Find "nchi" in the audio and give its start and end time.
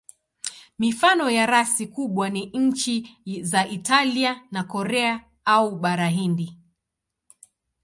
2.53-3.17